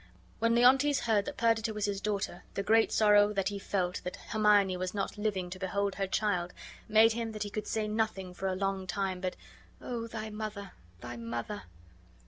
When 0.39 0.55
Leontes 0.55 1.01
heard 1.01 1.25
that 1.25 1.37
Perdita 1.37 1.75
was 1.75 1.85
his 1.85 2.01
daughter, 2.01 2.43
the 2.55 2.63
great 2.63 2.91
sorrow 2.91 3.33
that 3.33 3.49
he 3.49 3.59
felt 3.59 4.01
that 4.03 4.15
Hermione 4.15 4.75
was 4.75 4.95
not 4.95 5.15
living 5.15 5.51
to 5.51 5.59
behold 5.59 5.93
her 5.93 6.07
child 6.07 6.53
made 6.87 7.11
him 7.11 7.33
that 7.33 7.43
he 7.43 7.51
could 7.51 7.67
say 7.67 7.87
nothing 7.87 8.33
for 8.33 8.47
a 8.47 8.55
long 8.55 8.87
time 8.87 9.21
but 9.21 9.35
"Oh, 9.79 10.07
thy 10.07 10.31
mother, 10.31 10.71
thy 11.01 11.17
mother!" 11.17 11.65